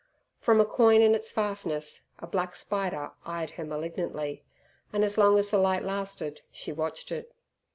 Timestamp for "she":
6.51-6.73